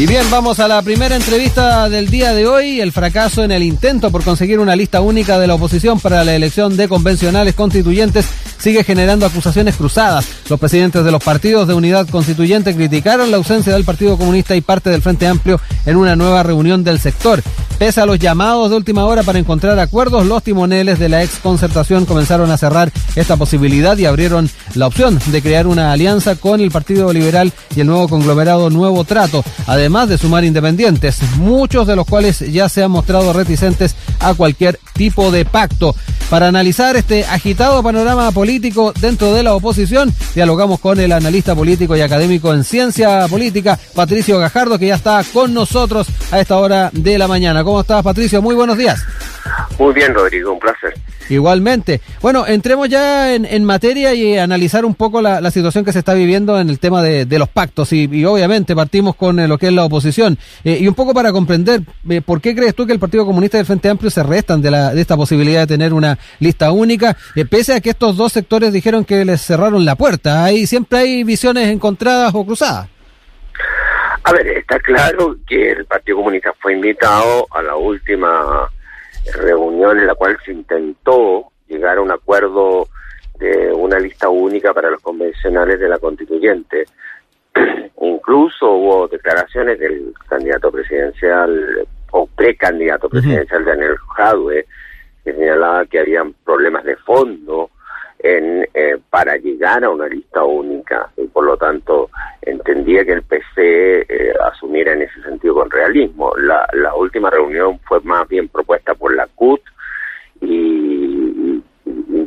Y 0.00 0.06
bien, 0.06 0.24
vamos 0.30 0.60
a 0.60 0.66
la 0.66 0.80
primera 0.80 1.14
entrevista 1.14 1.90
del 1.90 2.08
día 2.08 2.32
de 2.32 2.46
hoy. 2.46 2.80
El 2.80 2.90
fracaso 2.90 3.44
en 3.44 3.50
el 3.50 3.62
intento 3.62 4.10
por 4.10 4.24
conseguir 4.24 4.58
una 4.58 4.74
lista 4.74 5.02
única 5.02 5.38
de 5.38 5.46
la 5.46 5.56
oposición 5.56 6.00
para 6.00 6.24
la 6.24 6.34
elección 6.34 6.74
de 6.74 6.88
convencionales 6.88 7.54
constituyentes 7.54 8.24
sigue 8.56 8.82
generando 8.82 9.26
acusaciones 9.26 9.76
cruzadas. 9.76 10.26
Los 10.48 10.58
presidentes 10.58 11.04
de 11.04 11.10
los 11.10 11.22
partidos 11.22 11.68
de 11.68 11.74
unidad 11.74 12.08
constituyente 12.08 12.74
criticaron 12.74 13.30
la 13.30 13.36
ausencia 13.36 13.74
del 13.74 13.84
Partido 13.84 14.16
Comunista 14.16 14.56
y 14.56 14.62
parte 14.62 14.88
del 14.88 15.02
Frente 15.02 15.26
Amplio 15.26 15.60
en 15.84 15.96
una 15.96 16.16
nueva 16.16 16.42
reunión 16.44 16.82
del 16.82 16.98
sector. 16.98 17.42
Pese 17.78 18.02
a 18.02 18.04
los 18.04 18.18
llamados 18.18 18.68
de 18.68 18.76
última 18.76 19.06
hora 19.06 19.22
para 19.22 19.38
encontrar 19.38 19.78
acuerdos, 19.78 20.26
los 20.26 20.42
timoneles 20.42 20.98
de 20.98 21.08
la 21.08 21.22
ex 21.22 21.38
concertación 21.38 22.04
comenzaron 22.04 22.50
a 22.50 22.58
cerrar 22.58 22.92
esta 23.16 23.38
posibilidad 23.38 23.96
y 23.96 24.04
abrieron 24.04 24.50
la 24.74 24.86
opción 24.86 25.18
de 25.24 25.40
crear 25.40 25.66
una 25.66 25.90
alianza 25.90 26.36
con 26.36 26.60
el 26.60 26.70
Partido 26.70 27.10
Liberal 27.10 27.54
y 27.74 27.80
el 27.80 27.86
nuevo 27.86 28.06
conglomerado 28.06 28.68
Nuevo 28.68 29.04
Trato. 29.04 29.42
Además, 29.66 29.89
además 29.90 30.08
de 30.08 30.18
sumar 30.18 30.44
independientes, 30.44 31.20
muchos 31.38 31.84
de 31.84 31.96
los 31.96 32.06
cuales 32.06 32.38
ya 32.38 32.68
se 32.68 32.84
han 32.84 32.92
mostrado 32.92 33.32
reticentes 33.32 33.96
a 34.20 34.34
cualquier 34.34 34.78
tipo 34.92 35.32
de 35.32 35.44
pacto. 35.44 35.96
Para 36.30 36.46
analizar 36.46 36.94
este 36.94 37.24
agitado 37.24 37.82
panorama 37.82 38.30
político 38.30 38.92
dentro 39.00 39.34
de 39.34 39.42
la 39.42 39.52
oposición, 39.52 40.14
dialogamos 40.32 40.78
con 40.78 41.00
el 41.00 41.10
analista 41.10 41.56
político 41.56 41.96
y 41.96 42.02
académico 42.02 42.54
en 42.54 42.62
ciencia 42.62 43.26
política, 43.26 43.80
Patricio 43.92 44.38
Gajardo, 44.38 44.78
que 44.78 44.86
ya 44.86 44.94
está 44.94 45.24
con 45.32 45.52
nosotros 45.52 46.06
a 46.30 46.38
esta 46.38 46.56
hora 46.58 46.90
de 46.92 47.18
la 47.18 47.26
mañana. 47.26 47.64
¿Cómo 47.64 47.80
estás, 47.80 48.04
Patricio? 48.04 48.40
Muy 48.40 48.54
buenos 48.54 48.78
días. 48.78 49.02
Muy 49.76 49.92
bien, 49.92 50.14
Rodrigo, 50.14 50.52
un 50.52 50.60
placer. 50.60 50.94
Igualmente. 51.30 52.00
Bueno, 52.20 52.44
entremos 52.46 52.88
ya 52.88 53.34
en, 53.34 53.64
materia 53.64 54.12
y 54.14 54.36
analizar 54.36 54.84
un 54.84 54.94
poco 54.94 55.22
la, 55.22 55.50
situación 55.50 55.84
que 55.84 55.92
se 55.92 56.00
está 56.00 56.12
viviendo 56.14 56.58
en 56.60 56.68
el 56.68 56.78
tema 56.78 57.02
de, 57.02 57.38
los 57.38 57.48
pactos 57.48 57.92
y, 57.92 58.24
obviamente 58.24 58.74
partimos 58.74 59.16
con 59.16 59.38
eh, 59.38 59.48
lo 59.48 59.56
que 59.56 59.68
es 59.68 59.72
la 59.72 59.84
oposición. 59.84 60.36
Eh, 60.64 60.78
y 60.80 60.88
un 60.88 60.94
poco 60.94 61.14
para 61.14 61.32
comprender, 61.32 61.82
eh, 62.08 62.20
¿por 62.20 62.40
qué 62.40 62.54
crees 62.54 62.74
tú 62.74 62.86
que 62.86 62.92
el 62.92 62.98
Partido 62.98 63.24
Comunista 63.24 63.56
y 63.56 63.60
el 63.60 63.66
Frente 63.66 63.88
Amplio 63.88 64.10
se 64.10 64.22
restan 64.22 64.60
de, 64.60 64.70
la, 64.70 64.92
de 64.92 65.00
esta 65.00 65.16
posibilidad 65.16 65.60
de 65.60 65.66
tener 65.68 65.94
una 65.94 66.18
lista 66.40 66.72
única, 66.72 67.16
pese 67.48 67.74
a 67.74 67.80
que 67.80 67.90
estos 67.90 68.16
dos 68.16 68.32
sectores 68.32 68.72
dijeron 68.72 69.04
que 69.04 69.24
les 69.24 69.40
cerraron 69.40 69.84
la 69.84 69.94
puerta? 69.94 70.44
Ahí 70.44 70.66
siempre 70.66 70.98
hay 70.98 71.24
visiones 71.24 71.68
encontradas 71.68 72.34
o 72.34 72.44
cruzadas. 72.44 72.88
A 74.24 74.32
ver, 74.32 74.46
está 74.48 74.78
claro 74.80 75.36
que 75.46 75.72
el 75.72 75.86
Partido 75.86 76.18
Comunista 76.18 76.52
fue 76.60 76.74
invitado 76.74 77.46
a 77.50 77.62
la 77.62 77.76
última 77.76 78.68
reunión 79.34 79.98
en 79.98 80.06
la 80.06 80.14
cual 80.14 80.36
se 80.44 80.52
intentó 80.52 81.50
llegar 81.68 81.98
a 81.98 82.02
un 82.02 82.10
acuerdo 82.10 82.88
de 83.38 83.72
una 83.72 83.98
lista 83.98 84.28
única 84.28 84.74
para 84.74 84.90
los 84.90 85.00
convencionales 85.00 85.80
de 85.80 85.88
la 85.88 85.98
constituyente. 85.98 86.84
Incluso 88.00 88.70
hubo 88.70 89.08
declaraciones 89.08 89.78
del 89.78 90.12
candidato 90.28 90.70
presidencial 90.70 91.86
o 92.12 92.26
precandidato 92.26 93.08
presidencial 93.08 93.64
Daniel 93.64 93.96
Jadwe 94.16 94.66
que 95.24 95.32
señalaba 95.34 95.86
que 95.86 96.00
habían 96.00 96.32
problemas 96.44 96.84
de 96.84 96.96
fondo 96.96 97.70
en, 98.22 98.68
eh, 98.74 98.98
para 99.08 99.36
llegar 99.36 99.84
a 99.84 99.90
una 99.90 100.06
lista 100.06 100.44
única 100.44 101.10
y 101.16 101.26
por 101.26 101.44
lo 101.44 101.56
tanto 101.56 102.10
entendía 102.42 103.04
que 103.04 103.12
el 103.12 103.22
PC 103.22 104.00
eh, 104.00 104.32
asumiera 104.52 104.92
en 104.92 105.02
ese 105.02 105.22
sentido 105.22 105.54
con 105.54 105.70
realismo. 105.70 106.32
La, 106.36 106.66
la 106.72 106.94
última 106.94 107.30
reunión 107.30 107.78
fue 107.80 108.00
más 108.00 108.28
bien 108.28 108.48
propuesta 108.48 108.94
por 108.94 109.14
la 109.14 109.26
CUT 109.26 109.60
y, 110.42 111.62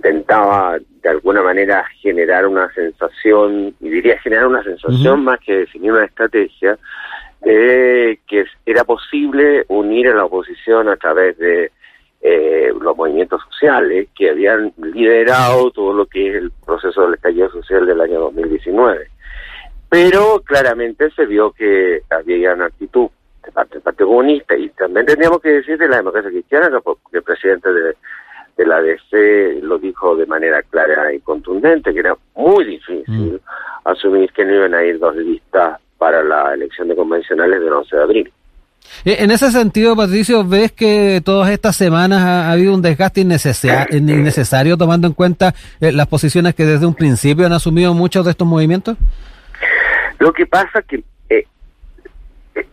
intentaba 0.03 0.77
de 1.01 1.09
alguna 1.09 1.41
manera 1.41 1.85
generar 2.01 2.45
una 2.47 2.71
sensación, 2.73 3.73
y 3.79 3.89
diría 3.89 4.19
generar 4.19 4.47
una 4.47 4.63
sensación 4.63 5.23
más 5.23 5.39
que 5.39 5.59
definir 5.59 5.91
una 5.93 6.05
estrategia, 6.05 6.77
de 7.41 8.19
que 8.27 8.45
era 8.65 8.83
posible 8.83 9.65
unir 9.67 10.09
a 10.09 10.15
la 10.15 10.25
oposición 10.25 10.89
a 10.89 10.95
través 10.95 11.37
de 11.37 11.71
eh, 12.25 12.71
los 12.79 12.95
movimientos 12.95 13.41
sociales 13.49 14.07
que 14.15 14.29
habían 14.29 14.71
liderado 14.77 15.69
todo 15.71 15.93
lo 15.93 16.05
que 16.05 16.29
es 16.29 16.35
el 16.35 16.51
proceso 16.65 17.01
del 17.01 17.15
estallido 17.15 17.51
social 17.51 17.85
del 17.85 17.99
año 17.99 18.21
2019. 18.21 19.07
Pero 19.89 20.41
claramente 20.45 21.11
se 21.11 21.25
vio 21.25 21.51
que 21.51 22.01
había 22.09 22.53
una 22.53 22.67
actitud 22.67 23.09
de 23.43 23.51
parte 23.51 23.73
del 23.73 23.81
Partido 23.81 24.07
Comunista 24.07 24.55
y 24.55 24.69
también 24.69 25.05
tendríamos 25.05 25.41
que 25.41 25.49
decir 25.49 25.77
de 25.77 25.89
la 25.89 25.97
democracia 25.97 26.31
cristiana, 26.31 26.69
que 27.11 27.17
el 27.17 27.23
presidente 27.23 27.73
de, 27.73 27.93
de 28.55 28.65
la 28.65 28.81
DC 28.81 29.59
lo 29.61 29.77
dijo 29.77 30.15
de 30.15 30.25
manera 30.25 30.63
clara 30.63 31.13
y 31.13 31.19
contundente, 31.19 31.93
que 31.93 31.99
era 31.99 32.15
muy 32.35 32.63
difícil 32.63 33.03
mm. 33.05 33.35
asumir 33.83 34.31
que 34.31 34.45
no 34.45 34.55
iban 34.55 34.73
a 34.73 34.83
ir 34.85 34.97
dos 34.97 35.15
listas 35.17 35.77
para 35.97 36.23
la 36.23 36.53
elección 36.53 36.87
de 36.87 36.95
convencionales 36.95 37.59
del 37.59 37.73
11 37.73 37.95
de 37.97 38.01
abril. 38.01 38.33
Eh, 39.05 39.17
en 39.19 39.31
ese 39.31 39.51
sentido, 39.51 39.95
Patricio, 39.95 40.47
¿ves 40.47 40.71
que 40.71 41.21
todas 41.23 41.49
estas 41.49 41.75
semanas 41.75 42.21
ha, 42.21 42.51
habido 42.51 42.73
un 42.73 42.81
desgaste 42.81 43.21
innecesario, 43.21 44.77
tomando 44.77 45.07
en 45.07 45.13
cuenta 45.13 45.53
eh, 45.81 45.91
las 45.91 46.07
posiciones 46.07 46.55
que 46.55 46.65
desde 46.65 46.85
un 46.85 46.95
principio 46.95 47.45
han 47.45 47.53
asumido 47.53 47.93
muchos 47.93 48.23
de 48.25 48.31
estos 48.31 48.47
movimientos? 48.47 48.97
Lo 50.19 50.31
que 50.31 50.45
pasa 50.45 50.81
que 50.83 51.03
eh, 51.29 51.45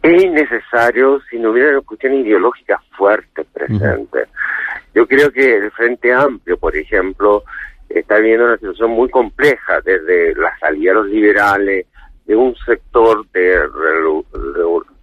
es 0.02 0.22
innecesario 0.22 1.20
si 1.30 1.38
no 1.38 1.50
hubiera 1.50 1.70
una 1.70 1.80
cuestión 1.82 2.14
ideológica 2.14 2.80
fuerte 2.96 3.44
presente. 3.52 4.26
Yo 4.94 5.06
creo 5.06 5.32
que 5.32 5.56
el 5.56 5.70
Frente 5.72 6.12
Amplio, 6.12 6.58
por 6.58 6.76
ejemplo, 6.76 7.44
está 7.88 8.16
viviendo 8.18 8.46
una 8.46 8.56
situación 8.56 8.90
muy 8.90 9.08
compleja 9.08 9.80
desde 9.84 10.34
la 10.34 10.56
salida 10.58 10.90
de 10.92 10.94
los 10.94 11.06
liberales, 11.06 11.86
de 12.26 12.36
un 12.36 12.54
sector 12.64 13.26
de 13.32 13.58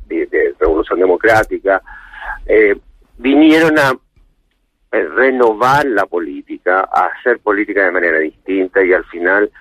de, 0.07 0.55
Revolución 0.59 0.99
Democrática, 0.99 1.81
eh, 2.45 2.75
vinieron 3.17 3.77
a 3.77 3.91
eh, 4.91 5.03
renovar 5.03 5.85
la 5.85 6.05
política, 6.05 6.87
a 6.91 7.05
hacer 7.05 7.39
política 7.39 7.85
de 7.85 7.91
manera 7.91 8.19
distinta 8.19 8.83
y 8.83 8.93
al 8.93 9.05
final 9.05 9.51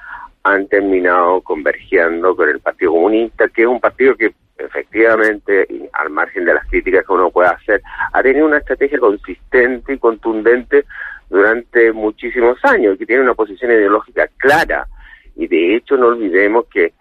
han 0.43 0.69
terminado 0.69 1.41
convergiendo 1.41 2.37
con 2.37 2.49
el 2.49 2.61
Partido 2.61 2.93
Comunista, 2.93 3.49
que 3.49 3.63
es 3.63 3.69
un 3.69 3.81
partido 3.81 4.15
que 4.15 4.33
efectivamente, 4.59 5.67
al 5.93 6.11
margen 6.11 6.45
de 6.45 6.55
las 6.55 6.67
críticas 6.67 7.05
que 7.05 7.13
uno 7.13 7.31
pueda 7.31 7.51
hacer, 7.51 7.83
ha 8.13 8.23
tenido 8.23 8.47
una 8.47 8.59
estrategia 8.59 8.99
consistente 8.99 9.95
y 9.95 9.99
contundente 9.99 10.85
durante 11.29 11.93
muchísimos 11.93 12.59
años 12.65 12.95
y 12.95 12.99
que 12.99 13.07
tiene 13.07 13.23
una 13.23 13.35
posición 13.35 13.73
ideológica 13.73 14.29
clara. 14.37 14.87
Y 15.35 15.47
de 15.47 15.77
hecho 15.77 15.97
no 15.97 16.07
olvidemos 16.07 16.67
que 16.67 16.95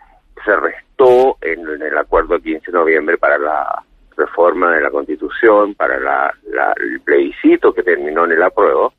se 0.44 0.56
restó 0.56 1.38
en, 1.42 1.82
el 1.82 1.98
acuerdo 1.98 2.40
15 2.40 2.72
de 2.72 2.78
noviembre 2.78 3.18
para 3.18 3.38
la 3.38 3.84
reforma 4.18 4.74
de 4.76 4.82
la 4.82 4.92
Constitución, 4.92 5.76
para 5.76 6.00
la, 6.00 6.34
el 6.78 7.02
plebiscito 7.02 7.74
que 7.74 7.84
terminó 7.84 8.26
en 8.26 8.34
el 8.34 8.44
apruebo, 8.44 8.94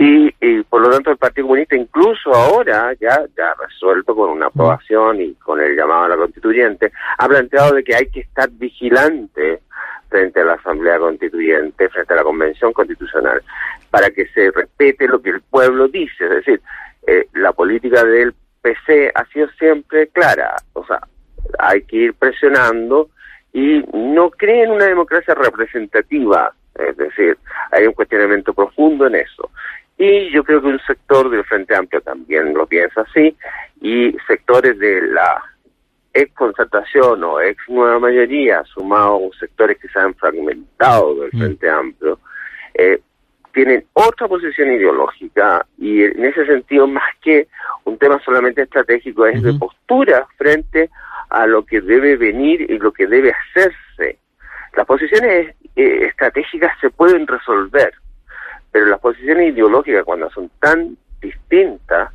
y, 0.00 0.30
por 0.62 0.80
lo 0.80 0.90
tanto 0.90 1.10
el 1.10 1.16
Partido 1.16 1.48
Comunista 1.48 1.74
incluso 1.74 2.32
ahora 2.32 2.92
ya 3.00 3.24
ya 3.36 3.52
resuelto 3.58 4.14
con 4.14 4.30
una 4.30 4.46
aprobación 4.46 5.20
y 5.20 5.34
con 5.34 5.60
el 5.60 5.74
llamado 5.74 6.04
a 6.04 6.08
la 6.08 6.16
constituyente 6.16 6.92
ha 7.18 7.26
planteado 7.26 7.74
de 7.74 7.82
que 7.82 7.96
hay 7.96 8.06
que 8.06 8.20
estar 8.20 8.48
vigilante 8.48 9.60
frente 10.08 10.40
a 10.40 10.44
la 10.44 10.54
Asamblea 10.54 10.98
Constituyente, 10.98 11.88
frente 11.88 12.12
a 12.12 12.16
la 12.16 12.22
Convención 12.22 12.72
Constitucional, 12.72 13.42
para 13.90 14.10
que 14.10 14.26
se 14.28 14.50
respete 14.50 15.06
lo 15.08 15.20
que 15.20 15.30
el 15.30 15.40
pueblo 15.42 15.88
dice, 15.88 16.24
es 16.24 16.30
decir, 16.30 16.62
eh, 17.06 17.26
la 17.34 17.52
política 17.52 18.04
del 18.04 18.34
PC 18.62 19.10
ha 19.14 19.24
sido 19.26 19.48
siempre 19.58 20.08
clara, 20.08 20.56
o 20.72 20.84
sea, 20.84 21.00
hay 21.58 21.82
que 21.82 21.96
ir 21.96 22.14
presionando 22.14 23.10
y 23.52 23.82
no 23.92 24.30
creen 24.30 24.70
una 24.70 24.86
democracia 24.86 25.34
representativa, 25.34 26.52
es 26.74 26.96
decir, 26.96 27.36
hay 27.72 27.86
un 27.86 27.92
cuestionamiento 27.92 28.52
profundo 28.52 29.06
en 29.06 29.16
eso. 29.16 29.50
Y 29.96 30.30
yo 30.30 30.44
creo 30.44 30.60
que 30.60 30.68
un 30.68 30.80
sector 30.86 31.28
del 31.28 31.44
Frente 31.44 31.74
Amplio 31.74 32.00
también 32.02 32.54
lo 32.54 32.66
piensa 32.66 33.00
así, 33.00 33.36
y 33.80 34.16
sectores 34.26 34.78
de 34.78 35.02
la 35.02 35.42
ex 36.12 36.32
concertación 36.34 37.22
o 37.24 37.40
ex 37.40 37.60
nueva 37.68 37.98
mayoría, 37.98 38.62
sumados 38.64 39.36
sectores 39.38 39.78
que 39.78 39.88
se 39.88 39.98
han 39.98 40.14
fragmentado 40.14 41.14
del 41.16 41.30
mm. 41.32 41.38
Frente 41.38 41.70
Amplio, 41.70 42.18
eh, 42.74 43.00
tienen 43.52 43.84
otra 43.92 44.28
posición 44.28 44.72
ideológica 44.72 45.66
y 45.78 46.04
en 46.04 46.24
ese 46.24 46.46
sentido 46.46 46.86
más 46.86 47.14
que 47.22 47.48
un 47.84 47.98
tema 47.98 48.20
solamente 48.24 48.62
estratégico 48.62 49.26
es 49.26 49.42
de 49.42 49.54
postura 49.54 50.26
frente 50.36 50.90
a 51.30 51.46
lo 51.46 51.64
que 51.64 51.80
debe 51.80 52.16
venir 52.16 52.62
y 52.70 52.78
lo 52.78 52.92
que 52.92 53.06
debe 53.06 53.32
hacerse. 53.32 54.18
Las 54.76 54.86
posiciones 54.86 55.54
eh, 55.76 56.06
estratégicas 56.06 56.72
se 56.80 56.90
pueden 56.90 57.26
resolver, 57.26 57.92
pero 58.70 58.86
las 58.86 59.00
posiciones 59.00 59.52
ideológicas 59.52 60.04
cuando 60.04 60.30
son 60.30 60.50
tan 60.60 60.96
distintas 61.20 62.12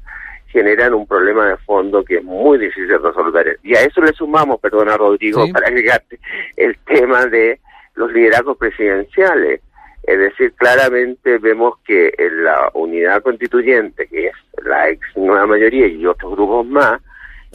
generan 0.48 0.94
un 0.94 1.08
problema 1.08 1.48
de 1.48 1.58
fondo 1.58 2.06
que 2.06 2.18
es 2.18 2.24
muy 2.24 2.60
difícil 2.60 2.88
de 2.88 3.00
resolver. 3.00 3.60
Y 3.64 3.76
a 3.76 3.82
eso 3.82 4.02
le 4.02 4.14
sumamos, 4.14 4.60
perdona 4.60 4.96
Rodrigo, 4.96 5.46
para 5.52 5.68
agregarte 5.68 6.20
el 6.56 6.78
tema 6.86 7.26
de 7.26 7.60
los 7.96 8.12
liderazgos 8.12 8.58
presidenciales 8.58 9.62
es 10.04 10.20
decir, 10.20 10.54
claramente 10.54 11.38
vemos 11.38 11.76
que 11.86 12.14
en 12.18 12.44
la 12.44 12.70
unidad 12.74 13.22
constituyente, 13.22 14.08
que 14.08 14.28
es 14.28 14.34
la 14.64 14.90
ex 14.90 15.00
nueva 15.16 15.46
mayoría 15.46 15.88
y 15.88 16.06
otros 16.06 16.34
grupos 16.34 16.66
más, 16.68 17.02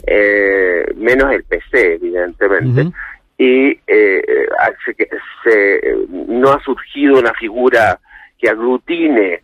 eh, 0.07 0.85
menos 0.95 1.31
el 1.31 1.43
PC, 1.43 1.95
evidentemente, 1.95 2.87
y 3.37 3.79
eh, 3.85 4.47
se, 5.43 5.81
no 6.09 6.51
ha 6.51 6.59
surgido 6.63 7.19
una 7.19 7.33
figura 7.33 7.99
que 8.37 8.49
aglutine 8.49 9.43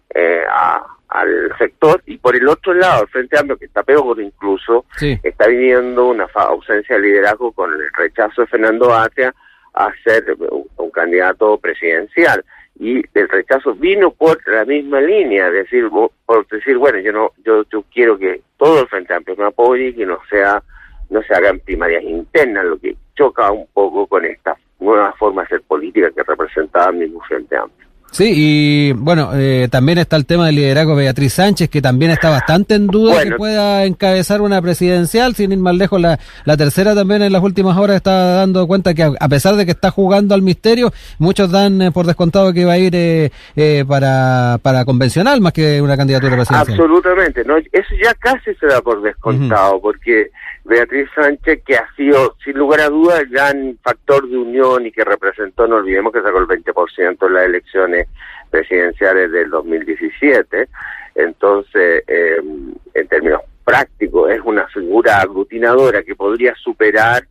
al 1.10 1.58
sector 1.58 2.02
y 2.06 2.18
por 2.18 2.36
el 2.36 2.48
otro 2.48 2.74
lado 2.74 3.04
el 3.04 3.10
Frente 3.10 3.38
Amplio 3.38 3.58
que 3.58 3.66
está 3.66 3.84
peor 3.84 4.20
incluso 4.20 4.86
está 5.00 5.48
viviendo 5.48 6.08
una 6.08 6.28
ausencia 6.34 6.96
de 6.96 7.02
liderazgo 7.02 7.52
con 7.52 7.72
el 7.72 7.90
rechazo 7.98 8.42
de 8.42 8.48
Fernando 8.48 8.94
Atria 8.94 9.34
a 9.74 9.92
ser 10.04 10.36
un 10.78 10.90
candidato 10.92 11.58
presidencial 11.58 12.44
y 12.80 12.98
el 13.14 13.30
rechazo 13.30 13.74
vino 13.74 14.12
por 14.12 14.38
la 14.48 14.66
misma 14.66 15.00
línea, 15.00 15.50
decir, 15.50 15.90
por 16.26 16.48
decir, 16.48 16.78
bueno, 16.78 17.00
yo 17.00 17.12
no, 17.12 17.32
yo, 17.44 17.64
yo 17.72 17.84
quiero 17.94 18.18
que 18.18 18.42
todo 18.58 18.82
el 18.82 18.88
Frente 18.88 19.14
Amplio 19.14 19.38
me 19.38 19.46
apoye 19.46 19.88
y 19.88 19.94
que 19.94 20.06
no 20.06 20.20
sea, 20.30 20.62
no 21.10 21.22
se 21.24 21.34
hagan 21.34 21.60
primarias 21.60 22.04
internas, 22.04 22.66
lo 22.66 22.78
que 22.78 22.96
choca 23.16 23.52
un 23.52 23.68
poco 23.74 24.08
con 24.08 24.26
esta 24.26 24.58
nueva 24.80 25.14
forma 25.14 25.44
de 25.44 25.46
hacer 25.46 25.62
política 25.62 26.12
que 26.12 26.24
representaba 26.24 26.92
mismo 26.92 27.22
Frente 27.22 27.56
Amplio. 27.56 27.85
Sí, 28.16 28.32
y 28.34 28.94
bueno, 28.94 29.32
eh, 29.34 29.68
también 29.70 29.98
está 29.98 30.16
el 30.16 30.26
tema 30.26 30.46
del 30.46 30.56
liderazgo 30.56 30.96
de 30.96 31.04
Beatriz 31.04 31.34
Sánchez, 31.34 31.70
que 31.70 31.82
también 31.82 32.12
está 32.12 32.30
bastante 32.30 32.76
en 32.76 32.88
duda 32.88 33.22
que 33.22 33.32
pueda 33.32 33.84
encabezar 33.84 34.40
una 34.40 34.62
presidencial, 34.62 35.36
sin 35.36 35.52
ir 35.52 35.58
más 35.58 35.76
lejos. 35.76 36.00
La, 36.00 36.18
la 36.46 36.56
tercera 36.56 36.96
también 36.96 37.24
en 37.24 37.34
las 37.34 37.44
últimas 37.44 37.78
horas 37.78 37.98
está 37.98 38.36
dando 38.36 38.66
cuenta 38.68 38.94
que 38.94 39.04
a, 39.04 39.28
pesar 39.28 39.56
de 39.56 39.66
que 39.66 39.72
está 39.72 39.92
jugando 39.92 40.34
al 40.34 40.44
misterio, 40.44 40.94
muchos 41.20 41.52
dan 41.52 41.82
eh, 41.82 41.92
por 41.92 42.06
descontado 42.06 42.54
que 42.54 42.64
va 42.64 42.72
a 42.72 42.78
ir 42.78 42.94
eh, 42.96 43.84
para, 43.86 44.60
para 44.62 44.86
convencional 44.86 45.42
más 45.42 45.52
que 45.52 45.82
una 45.82 45.98
candidatura 45.98 46.38
presidencial. 46.38 46.80
Absolutamente, 46.80 47.44
no, 47.44 47.58
eso 47.58 47.96
ya 48.02 48.14
casi 48.14 48.56
se 48.56 48.68
da 48.68 48.82
por 48.82 49.02
descontado, 49.02 49.82
porque 49.82 50.32
Beatriz 50.64 51.10
Sánchez, 51.14 51.64
que 51.66 51.76
ha 51.76 51.86
sido, 51.98 52.38
sin 52.46 52.58
lugar 52.58 52.80
a 52.80 52.88
dudas, 52.88 53.20
el 53.20 53.28
gran 53.28 53.78
factor 53.84 54.26
de 54.30 54.38
unión 54.38 54.86
y 54.86 54.92
que 54.94 55.04
representó, 55.04 55.68
no 55.68 55.76
olvidemos 55.76 56.14
que 56.14 56.22
sacó 56.22 56.40
el 56.40 56.48
20% 56.48 57.28
en 57.28 57.34
las 57.34 57.46
elecciones 57.46 58.05
presidenciales 58.50 59.32
del 59.32 59.50
2017. 59.50 60.68
Entonces, 61.16 62.04
em, 62.08 62.74
en 62.94 63.08
términos 63.08 63.42
prácticos, 63.64 64.32
es 64.32 64.42
una 64.44 64.68
figura 64.68 65.22
aglutinadora 65.22 66.04
que 66.04 66.16
podría 66.16 66.54
superar 66.56 67.24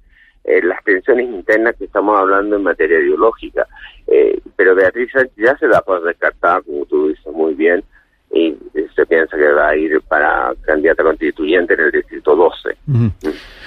eh, 0.45 0.61
las 0.63 0.85
tensiones 0.85 1.27
internas 1.27 1.75
que 1.77 1.87
estamos 1.87 2.19
hablando 2.19 2.57
en 2.57 2.63
materia 2.63 2.99
ideológica. 2.99 3.67
Eh, 4.07 4.39
pero 4.57 4.75
Beatriz 4.75 5.11
Sánchez 5.13 5.37
ya 5.37 5.57
se 5.57 5.67
da 5.69 5.81
por 5.81 6.03
descartada, 6.03 6.61
como 6.61 6.85
tú 6.85 7.09
dices 7.09 7.33
muy 7.33 7.55
bien, 7.55 7.83
y 8.35 8.57
se 8.95 9.07
piensa 9.07 9.37
que 9.37 9.49
va 9.53 9.69
a 9.69 9.77
ir 9.77 10.01
para 10.09 10.53
candidata 10.63 11.03
constituyente 11.03 11.75
en 11.75 11.81
el 11.81 11.91
distrito 11.93 12.37
12. 12.37 12.77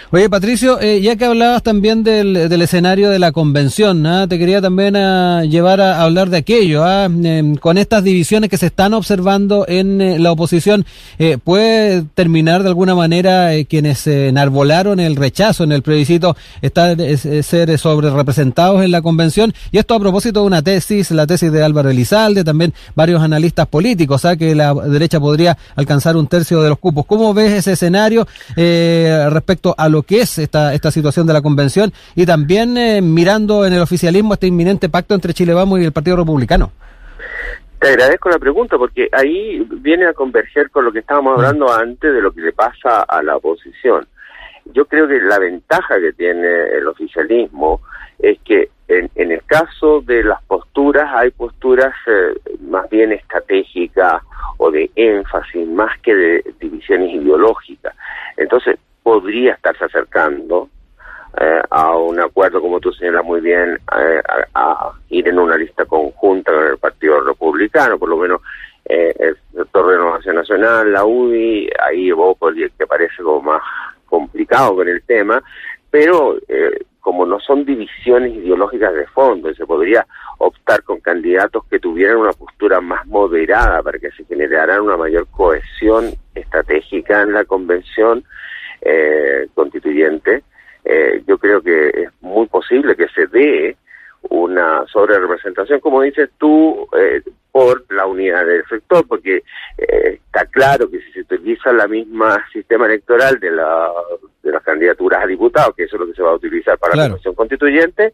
Oye, 0.10 0.30
Patricio, 0.30 0.80
eh, 0.80 1.02
ya 1.02 1.18
que 1.18 1.26
hablabas 1.26 1.64
también 1.64 2.02
del, 2.02 2.48
del 2.48 2.62
escenario 2.62 3.10
de 3.10 3.20
la 3.20 3.34
convención, 3.34 4.06
¿ah? 4.06 4.26
te 4.26 4.40
quería 4.40 4.62
también 4.62 4.96
ah, 4.96 5.44
llevar 5.44 5.82
a, 5.82 6.02
hablar 6.02 6.30
de 6.30 6.38
aquello. 6.38 6.86
¿ah? 6.86 7.06
Em, 7.06 7.58
con 7.58 7.78
estas 7.78 8.06
divisiones 8.06 8.50
que 8.50 8.56
se 8.56 8.68
están 8.68 8.94
observando 8.94 9.66
en 9.68 10.00
eh, 10.00 10.18
la 10.18 10.32
oposición, 10.32 10.86
eh, 11.20 11.38
¿puede 11.44 12.04
terminar 12.14 12.64
de 12.64 12.70
alguna 12.70 12.96
manera 12.96 13.50
quienes 13.68 14.08
enarbolaron 14.08 15.02
el 15.02 15.18
rechazo 15.18 15.66
en 15.66 15.74
el 15.74 15.82
plebiscito 15.82 16.38
estar, 16.62 16.96
ser 17.44 17.78
sobre 17.78 18.10
representados 18.10 18.86
en 18.86 18.92
la 18.92 19.02
convención? 19.02 19.54
Y 19.74 19.78
esto 19.78 19.94
a 19.94 20.00
propósito 20.00 20.40
de 20.40 20.48
una 20.48 20.62
tesis, 20.62 21.12
la 21.12 21.28
tesis 21.28 21.52
de 21.52 21.62
Álvaro 21.66 21.90
Elizalde, 21.90 22.46
también 22.46 22.74
varios 22.96 23.22
analistas 23.22 23.68
políticos, 23.68 24.26
que 24.40 24.56
la 24.58 24.74
derecha 24.74 25.20
podría 25.20 25.58
alcanzar 25.76 26.18
un 26.18 26.28
tercio 26.28 26.62
de 26.62 26.70
los 26.70 26.80
cupos. 26.80 27.06
¿Cómo 27.06 27.34
ves 27.34 27.54
ese 27.54 27.74
escenario 27.74 28.28
respecto 28.56 29.76
a 29.78 29.90
lo 29.90 30.04
que 30.04 30.22
es 30.22 30.38
esta, 30.38 30.74
esta 30.74 30.92
situación 30.92 31.28
de 31.28 31.34
la 31.34 31.42
convención 31.42 31.94
y 32.16 32.26
también 32.26 32.78
eh, 32.78 33.02
mirando 33.02 33.66
en 33.66 33.74
el 33.74 33.82
oficialismo 33.82 34.34
este 34.34 34.48
inminente 34.48 34.90
pacto 34.90 35.14
entre 35.14 35.34
Chile 35.34 35.54
Vamos 35.54 35.80
y 35.80 35.86
el 35.86 35.92
Partido 35.92 36.18
Republicano. 36.18 36.72
Te 37.80 37.90
agradezco 37.90 38.30
la 38.30 38.40
pregunta 38.40 38.78
porque 38.78 39.08
ahí 39.12 39.66
viene 39.82 40.08
a 40.08 40.14
converger 40.14 40.72
con 40.72 40.86
lo 40.86 40.92
que 40.92 41.00
estábamos 41.00 41.36
mm. 41.36 41.40
hablando 41.40 41.72
antes 41.72 42.14
de 42.14 42.22
lo 42.22 42.32
que 42.32 42.42
le 42.42 42.54
pasa 42.54 43.02
a 43.02 43.22
la 43.22 43.36
oposición. 43.36 44.08
Yo 44.74 44.86
creo 44.86 45.08
que 45.08 45.20
la 45.22 45.40
ventaja 45.40 46.00
que 46.00 46.14
tiene 46.14 46.48
el 46.78 46.88
oficialismo 46.88 47.82
es 48.20 48.40
que 48.44 48.70
en, 48.88 49.10
en 49.16 49.32
el 49.32 49.44
caso 49.44 50.02
de 50.02 50.24
las 50.24 50.42
posturas 50.44 51.10
hay 51.16 51.32
posturas 51.32 51.94
eh, 52.08 52.40
más 52.62 52.90
bien 52.90 53.12
estratégicas 53.12 54.24
o 54.58 54.72
de 54.72 54.90
énfasis 54.96 55.68
más 55.68 55.98
que 56.02 56.14
de 56.14 56.56
divisiones 56.60 57.14
ideológicas. 57.14 57.96
Entonces, 58.36 58.78
podría 59.04 59.54
estarse 59.54 59.86
acercando 59.86 60.70
eh, 61.40 61.62
a 61.70 61.96
un 61.96 62.20
acuerdo, 62.20 62.60
como 62.62 62.80
tú 62.80 62.92
señalas 62.92 63.24
muy 63.24 63.42
bien, 63.42 63.80
eh, 63.98 64.22
a, 64.54 64.92
ir 65.10 65.28
en 65.28 65.40
una 65.40 65.56
lista 65.56 65.86
conjunta 65.86 66.52
con 66.52 66.68
el 66.68 66.78
Partido 66.78 67.22
Republicano, 67.22 68.00
por 68.00 68.10
lo 68.10 68.18
menos 68.18 68.42
eh, 68.86 69.14
el 69.20 69.38
sector 69.54 69.88
Renovación 69.88 70.36
Nacional, 70.36 70.92
la 70.92 71.06
UDI, 71.06 71.70
ahí 71.80 72.10
Evópolis, 72.10 72.72
que 72.78 72.88
parece 72.88 73.22
como 73.22 73.42
más 73.42 73.62
complicado 74.06 74.76
con 74.78 74.88
el 74.88 75.04
tema, 75.04 75.42
pero 75.92 76.38
como 77.08 77.26
no 77.26 77.40
son 77.40 77.64
divisiones 77.64 78.34
ideológicas 78.34 78.94
de 78.94 79.08
fondo, 79.08 79.54
se 79.54 79.66
podría 79.66 80.06
optar 80.40 80.84
con 80.84 81.00
candidatos 81.00 81.64
que 81.70 81.80
tuvieran 81.80 82.18
una 82.18 82.34
postura 82.34 82.82
más 82.82 83.08
moderada 83.08 83.82
para 83.82 83.98
que 83.98 84.12
se 84.12 84.26
generara 84.26 84.82
una 84.82 84.98
mayor 84.98 85.26
cohesión 85.32 86.12
estratégica 86.36 87.22
en 87.22 87.32
la 87.32 87.46
convención 87.46 88.26
eh, 88.82 89.48
constituyente, 89.54 90.44
eh, 90.84 91.24
yo 91.26 91.38
creo 91.38 91.62
que 91.62 91.88
es 91.88 92.10
muy 92.20 92.46
posible 92.48 92.94
que 92.98 93.08
se 93.08 93.26
dé 93.28 93.78
una 94.30 94.86
sobre 94.92 95.20
representación, 95.20 95.80
como 95.80 96.02
dices 96.02 96.30
tú, 96.38 96.88
eh, 96.98 97.22
por 97.52 97.86
la 97.92 98.06
unidad 98.06 98.46
del 98.46 98.64
sector, 98.68 99.06
porque 99.08 99.44
eh, 99.78 100.20
está 100.26 100.46
claro 100.46 100.90
que 100.90 101.00
si 101.02 101.12
se 101.12 101.22
utiliza 101.22 101.72
la 101.72 101.88
misma 101.88 102.44
sistema 102.52 102.86
electoral 102.86 103.40
de, 103.40 103.52
la, 103.52 103.90
de 104.44 104.52
las 104.52 104.64
candidaturas 104.64 105.24
a 105.24 105.28
diputados, 105.28 105.76
que 105.76 105.84
eso 105.84 105.96
es 105.96 106.02
lo 106.02 106.08
que 106.08 106.14
se 106.14 106.22
va 106.22 106.32
a 106.32 106.36
utilizar 106.36 106.78
para 106.78 106.96
la 106.96 107.04
Convención 107.04 107.36
Constituyente, 107.36 108.14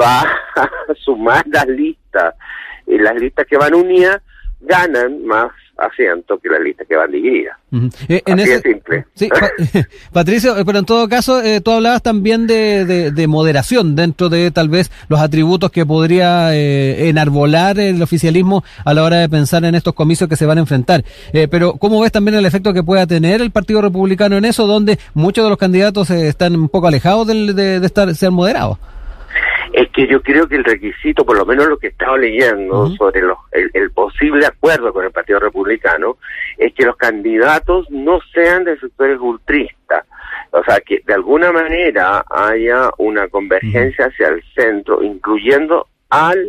va 0.00 0.22
a 0.56 0.94
sumar 0.96 1.44
las 1.46 1.66
listas, 1.68 2.34
y 2.86 2.98
las 2.98 3.14
listas 3.14 3.46
que 3.46 3.58
van 3.58 3.74
unidas 3.74 4.22
ganan 4.60 5.24
más 5.24 5.50
asiento 5.78 6.38
que 6.38 6.48
la 6.48 6.58
lista 6.58 6.84
que 6.84 6.96
van 6.96 7.10
divididas. 7.10 7.56
Eh, 8.08 8.22
en 8.26 8.38
ese, 8.40 8.60
simple. 8.60 9.06
Sí, 9.14 9.28
Patricio, 10.12 10.56
eh, 10.56 10.64
pero 10.64 10.80
en 10.80 10.84
todo 10.84 11.08
caso, 11.08 11.40
eh, 11.40 11.60
tú 11.60 11.70
hablabas 11.70 12.02
también 12.02 12.46
de, 12.46 13.12
de, 13.12 13.26
moderación 13.28 13.94
dentro 13.94 14.28
de 14.28 14.50
tal 14.50 14.68
vez 14.68 14.90
los 15.08 15.20
atributos 15.20 15.70
que 15.70 15.86
podría 15.86 16.54
enarbolar 16.54 17.78
el 17.78 18.02
oficialismo 18.02 18.64
a 18.84 18.94
la 18.94 19.04
hora 19.04 19.18
de 19.18 19.28
pensar 19.28 19.64
en 19.64 19.74
estos 19.74 19.94
comicios 19.94 20.28
que 20.28 20.36
se 20.36 20.46
van 20.46 20.58
a 20.58 20.62
enfrentar. 20.62 21.04
pero, 21.50 21.74
¿cómo 21.74 22.00
ves 22.00 22.10
también 22.10 22.36
el 22.36 22.46
efecto 22.46 22.72
que 22.72 22.82
pueda 22.82 23.06
tener 23.06 23.40
el 23.40 23.50
Partido 23.50 23.82
Republicano 23.82 24.36
en 24.36 24.44
eso, 24.44 24.66
donde 24.66 24.98
muchos 25.14 25.44
de 25.44 25.50
los 25.50 25.58
candidatos 25.58 26.10
están 26.10 26.56
un 26.56 26.68
poco 26.68 26.88
alejados 26.88 27.26
de, 27.26 27.52
de, 27.52 27.80
de 27.80 27.86
estar 27.86 28.12
ser 28.14 28.30
moderados? 28.30 28.78
Es 29.78 29.90
que 29.90 30.08
yo 30.08 30.20
creo 30.20 30.48
que 30.48 30.56
el 30.56 30.64
requisito, 30.64 31.24
por 31.24 31.38
lo 31.38 31.46
menos 31.46 31.68
lo 31.68 31.78
que 31.78 31.86
he 31.86 31.90
estado 31.90 32.16
leyendo 32.16 32.88
sobre 32.96 33.22
los, 33.22 33.38
el, 33.52 33.92
posible 33.92 34.44
acuerdo 34.44 34.92
con 34.92 35.04
el 35.04 35.12
Partido 35.12 35.38
Republicano, 35.38 36.16
es 36.56 36.74
que 36.74 36.84
los 36.84 36.96
candidatos 36.96 37.88
no 37.88 38.18
sean 38.34 38.64
de 38.64 38.76
sectores 38.80 39.20
ultristas. 39.20 40.04
O 40.50 40.64
sea, 40.64 40.80
que 40.80 41.00
de 41.06 41.14
alguna 41.14 41.52
manera 41.52 42.24
haya 42.28 42.90
una 42.98 43.28
convergencia 43.28 44.06
hacia 44.06 44.30
el 44.30 44.42
centro, 44.52 45.00
incluyendo 45.00 45.86
al 46.10 46.40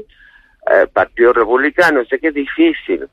eh, 0.71 0.87
Partido 0.91 1.31
Republicano. 1.31 2.03
Sé 2.05 2.17
que 2.17 2.29
es 2.29 2.33
difícil, 2.33 3.07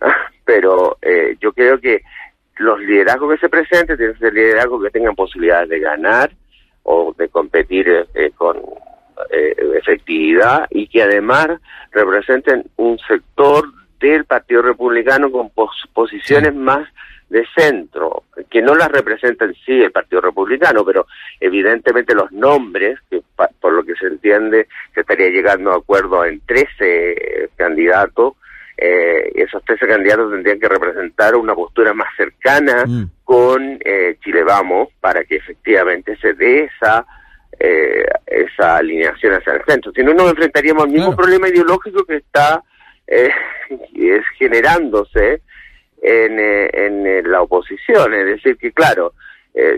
pero 0.44 0.98
eh, 1.00 1.34
yo 1.40 1.50
creo 1.54 1.80
que 1.80 2.02
los 2.58 2.78
liderazgos 2.78 3.34
que 3.34 3.40
se 3.40 3.48
presenten 3.48 3.96
tienen 3.96 4.14
que 4.16 4.20
ser 4.20 4.34
liderazgos 4.34 4.84
que 4.84 4.90
tengan 4.90 5.14
posibilidades 5.14 5.70
de 5.70 5.80
ganar 5.80 6.30
o 6.82 7.14
de 7.16 7.30
competir 7.30 7.88
eh, 8.14 8.32
con 8.36 8.60
eh, 9.30 9.54
efectividad 9.76 10.66
y 10.70 10.86
que 10.88 11.02
además 11.02 11.48
representen 11.92 12.64
un 12.76 12.98
sector 12.98 13.64
del 14.00 14.24
Partido 14.24 14.62
Republicano 14.62 15.30
con 15.30 15.50
posiciones 15.92 16.54
más 16.54 16.88
de 17.28 17.46
centro, 17.56 18.24
que 18.50 18.60
no 18.60 18.74
las 18.74 18.88
representa 18.88 19.46
en 19.46 19.54
sí 19.54 19.80
el 19.80 19.90
Partido 19.90 20.20
Republicano, 20.20 20.84
pero 20.84 21.06
evidentemente 21.40 22.14
los 22.14 22.30
nombres, 22.30 22.98
que 23.08 23.22
por 23.58 23.72
lo 23.72 23.82
que 23.84 23.94
se 23.94 24.06
entiende 24.06 24.68
se 24.92 25.00
estaría 25.00 25.30
llegando 25.30 25.72
a 25.72 25.76
acuerdo 25.76 26.26
en 26.26 26.40
13 26.40 27.50
candidatos, 27.56 28.34
eh, 28.76 29.32
esos 29.34 29.64
13 29.64 29.86
candidatos 29.86 30.30
tendrían 30.30 30.58
que 30.58 30.68
representar 30.68 31.34
una 31.36 31.54
postura 31.54 31.94
más 31.94 32.08
cercana 32.16 32.84
mm. 32.86 33.04
con 33.24 33.78
eh, 33.84 34.16
Chile 34.22 34.42
Vamos 34.42 34.88
para 35.00 35.24
que 35.24 35.36
efectivamente 35.36 36.16
se 36.16 36.34
dé 36.34 36.64
esa 36.64 37.06
eh, 37.58 38.04
esa 38.26 38.76
alineación 38.76 39.34
hacia 39.34 39.54
el 39.54 39.64
centro. 39.66 39.92
Si 39.92 40.02
no, 40.02 40.14
nos 40.14 40.30
enfrentaríamos 40.30 40.84
al 40.84 40.90
mismo 40.90 41.14
problema 41.14 41.48
ideológico 41.48 42.04
que 42.04 42.16
está 42.16 42.62
eh, 43.06 43.30
es 43.94 44.24
generándose 44.38 45.42
en, 46.02 46.38
eh, 46.38 46.70
en, 46.72 47.06
eh, 47.06 47.22
la 47.22 47.42
oposición. 47.42 48.14
Es 48.14 48.26
decir, 48.26 48.56
que 48.56 48.72
claro, 48.72 49.14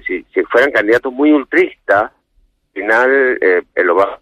si, 0.06 0.24
si 0.32 0.42
fueran 0.44 0.70
candidatos 0.70 1.12
muy 1.12 1.32
ultristas, 1.32 2.02
al 2.04 2.12
final 2.72 3.38
lo 3.74 3.94
va 3.96 4.20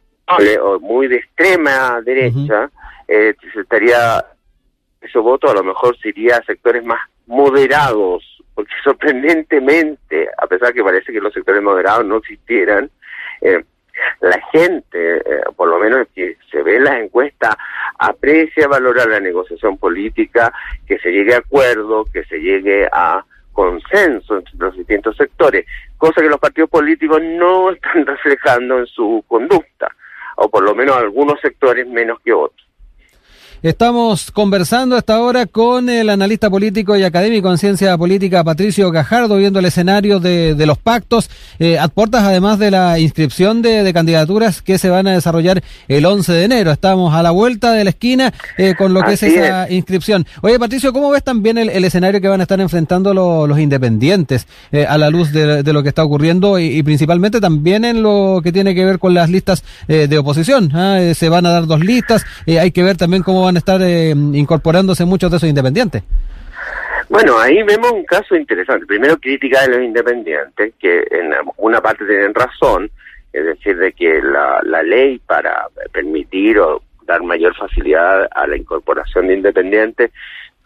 o 0.60 0.80
muy 0.80 1.08
de 1.08 1.16
extrema 1.16 2.00
derecha, 2.02 2.70
eh, 3.08 3.34
se 3.52 3.60
estaría, 3.60 4.24
esos 5.00 5.22
votos 5.22 5.50
a 5.50 5.54
lo 5.54 5.64
mejor 5.64 5.96
se 5.98 6.10
iría 6.10 6.36
a 6.36 6.44
sectores 6.44 6.84
más 6.84 7.00
moderados, 7.26 8.24
porque 8.54 8.72
sorprendentemente, 8.84 10.28
a 10.36 10.46
pesar 10.46 10.72
que 10.72 10.82
parece 10.82 11.12
que 11.12 11.20
los 11.20 11.32
sectores 11.32 11.62
moderados 11.62 12.04
no 12.06 12.16
existieran, 12.16 12.90
eh, 13.42 13.64
la 14.20 14.40
gente, 14.52 15.16
eh, 15.16 15.42
por 15.56 15.68
lo 15.68 15.78
menos 15.78 16.06
que 16.14 16.36
se 16.50 16.62
ve 16.62 16.76
en 16.76 16.84
las 16.84 17.00
encuestas, 17.00 17.56
aprecia, 17.98 18.68
valora 18.68 19.04
la 19.06 19.20
negociación 19.20 19.78
política, 19.78 20.52
que 20.86 20.98
se 20.98 21.10
llegue 21.10 21.34
a 21.34 21.38
acuerdo, 21.38 22.04
que 22.12 22.24
se 22.24 22.38
llegue 22.38 22.88
a 22.90 23.24
consenso 23.52 24.38
entre 24.38 24.54
los 24.58 24.76
distintos 24.76 25.16
sectores, 25.16 25.66
cosa 25.98 26.22
que 26.22 26.28
los 26.28 26.40
partidos 26.40 26.70
políticos 26.70 27.20
no 27.22 27.70
están 27.72 28.06
reflejando 28.06 28.78
en 28.78 28.86
su 28.86 29.24
conducta, 29.28 29.94
o 30.36 30.48
por 30.48 30.62
lo 30.62 30.74
menos 30.74 30.96
algunos 30.96 31.40
sectores 31.40 31.86
menos 31.86 32.20
que 32.20 32.32
otros. 32.32 32.66
Estamos 33.62 34.32
conversando 34.32 34.96
hasta 34.96 35.14
ahora 35.14 35.46
con 35.46 35.88
el 35.88 36.10
analista 36.10 36.50
político 36.50 36.96
y 36.96 37.04
académico 37.04 37.48
en 37.48 37.58
ciencia 37.58 37.96
política 37.96 38.42
Patricio 38.42 38.90
Gajardo, 38.90 39.36
viendo 39.36 39.60
el 39.60 39.66
escenario 39.66 40.18
de, 40.18 40.56
los 40.66 40.78
pactos, 40.78 41.30
eh, 41.60 41.78
aportas 41.78 42.24
además 42.24 42.58
de 42.58 42.72
la 42.72 42.98
inscripción 42.98 43.62
de, 43.62 43.92
candidaturas 43.92 44.62
que 44.62 44.78
se 44.78 44.90
van 44.90 45.06
a 45.06 45.12
desarrollar 45.12 45.62
el 45.86 46.04
11 46.04 46.32
de 46.32 46.42
enero. 46.42 46.72
Estamos 46.72 47.14
a 47.14 47.22
la 47.22 47.30
vuelta 47.30 47.70
de 47.72 47.84
la 47.84 47.90
esquina 47.90 48.34
eh, 48.58 48.74
con 48.76 48.94
lo 48.94 49.02
que 49.04 49.12
es 49.12 49.22
esa 49.22 49.70
inscripción. 49.70 50.26
Oye, 50.40 50.58
Patricio, 50.58 50.92
¿cómo 50.92 51.10
ves 51.10 51.22
también 51.22 51.56
el, 51.56 51.84
escenario 51.84 52.20
que 52.20 52.26
van 52.26 52.40
a 52.40 52.42
estar 52.42 52.60
enfrentando 52.60 53.14
los 53.14 53.58
independientes 53.60 54.48
eh, 54.72 54.86
a 54.88 54.98
la 54.98 55.08
luz 55.08 55.30
de, 55.30 55.62
lo 55.72 55.84
que 55.84 55.88
está 55.88 56.02
ocurriendo 56.02 56.58
y, 56.58 56.82
principalmente 56.82 57.40
también 57.40 57.84
en 57.84 58.02
lo 58.02 58.40
que 58.42 58.50
tiene 58.50 58.74
que 58.74 58.84
ver 58.84 58.98
con 58.98 59.14
las 59.14 59.30
listas 59.30 59.62
eh, 59.86 60.08
de 60.08 60.18
oposición? 60.18 60.72
¿ah? 60.74 60.98
se 61.14 61.28
van 61.28 61.46
a 61.46 61.50
dar 61.50 61.68
dos 61.68 61.78
listas, 61.78 62.24
hay 62.48 62.72
que 62.72 62.82
ver 62.82 62.96
también 62.96 63.22
cómo 63.22 63.42
van 63.42 63.51
estar 63.58 63.80
eh, 63.82 64.10
incorporándose 64.10 65.04
muchos 65.04 65.30
de 65.30 65.36
esos 65.36 65.48
independientes. 65.48 66.02
Bueno, 67.08 67.38
ahí 67.38 67.62
vemos 67.62 67.92
un 67.92 68.04
caso 68.04 68.34
interesante. 68.34 68.86
Primero, 68.86 69.18
crítica 69.18 69.62
de 69.62 69.76
los 69.76 69.82
independientes, 69.82 70.72
que 70.78 70.98
en 71.10 71.32
una 71.58 71.80
parte 71.80 72.06
tienen 72.06 72.32
razón, 72.34 72.90
es 73.32 73.44
decir, 73.44 73.76
de 73.76 73.92
que 73.92 74.22
la, 74.22 74.60
la 74.62 74.82
ley 74.82 75.18
para 75.18 75.66
permitir 75.92 76.58
o 76.58 76.82
dar 77.06 77.22
mayor 77.22 77.54
facilidad 77.54 78.28
a 78.30 78.46
la 78.46 78.56
incorporación 78.56 79.26
de 79.26 79.34
independientes 79.34 80.10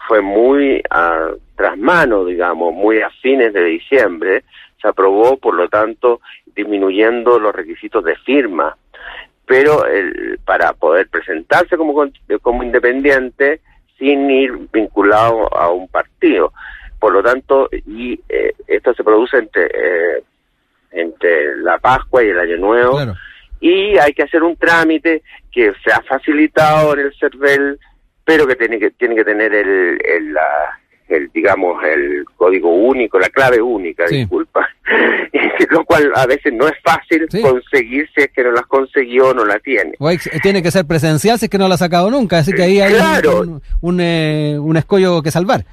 fue 0.06 0.20
muy 0.20 0.82
a, 0.90 1.30
tras 1.56 1.76
mano, 1.78 2.24
digamos, 2.24 2.74
muy 2.74 3.00
a 3.00 3.10
fines 3.22 3.52
de 3.52 3.64
diciembre, 3.64 4.44
se 4.80 4.88
aprobó, 4.88 5.36
por 5.38 5.54
lo 5.54 5.68
tanto, 5.68 6.20
disminuyendo 6.54 7.38
los 7.38 7.54
requisitos 7.54 8.04
de 8.04 8.16
firma 8.16 8.76
pero 9.46 9.86
el, 9.86 10.38
para 10.44 10.72
poder 10.72 11.08
presentarse 11.08 11.76
como, 11.76 11.94
como 12.42 12.62
independiente 12.62 13.60
sin 13.98 14.30
ir 14.30 14.52
vinculado 14.72 15.52
a 15.56 15.70
un 15.70 15.88
partido. 15.88 16.52
Por 16.98 17.12
lo 17.12 17.22
tanto, 17.22 17.68
y 17.72 18.18
eh, 18.28 18.52
esto 18.66 18.92
se 18.94 19.04
produce 19.04 19.38
entre, 19.38 19.66
eh, 19.66 20.22
entre 20.90 21.56
la 21.58 21.78
Pascua 21.78 22.24
y 22.24 22.28
el 22.28 22.38
Año 22.38 22.56
Nuevo, 22.56 22.98
y 23.60 23.96
hay 23.98 24.12
que 24.12 24.24
hacer 24.24 24.42
un 24.42 24.56
trámite 24.56 25.22
que 25.52 25.72
sea 25.84 26.02
facilitado 26.02 26.94
en 26.94 27.00
el 27.00 27.14
CERVEL, 27.18 27.78
pero 28.24 28.46
que 28.46 28.56
tiene 28.56 28.78
que, 28.78 28.90
tiene 28.90 29.14
que 29.14 29.24
tener 29.24 29.54
el, 29.54 29.98
el 30.04 30.34
la, 30.34 30.78
el 31.08 31.30
digamos 31.32 31.82
el 31.84 32.24
código 32.36 32.70
único, 32.70 33.18
la 33.18 33.28
clave 33.28 33.60
única, 33.60 34.06
disculpa, 34.06 34.68
lo 35.70 35.84
cual 35.84 36.10
a 36.14 36.26
veces 36.26 36.52
no 36.52 36.66
es 36.66 36.74
fácil 36.82 37.26
conseguir 37.42 38.08
si 38.14 38.22
es 38.22 38.30
que 38.32 38.42
no 38.42 38.52
las 38.52 38.66
consiguió 38.66 39.28
o 39.28 39.34
no 39.34 39.44
la 39.44 39.58
tiene. 39.58 39.92
tiene 40.42 40.62
que 40.62 40.70
ser 40.70 40.86
presencial 40.86 41.38
si 41.38 41.46
es 41.46 41.50
que 41.50 41.58
no 41.58 41.68
la 41.68 41.74
ha 41.74 41.78
sacado 41.78 42.10
nunca, 42.10 42.38
así 42.38 42.52
que 42.52 42.62
ahí 42.62 42.80
hay 42.80 42.94
un, 43.80 44.00
eh, 44.00 44.56
un, 44.58 44.76
escollo 44.76 45.22
que 45.22 45.30
salvar. 45.30 45.64